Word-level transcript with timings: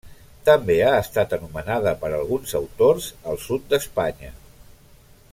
També 0.47 0.77
ha 0.85 0.93
estat 1.01 1.35
anomenada, 1.37 1.93
per 2.05 2.09
alguns 2.19 2.55
autors, 2.59 3.11
al 3.33 3.39
Sud 3.47 3.69
d'Espanya. 3.75 4.33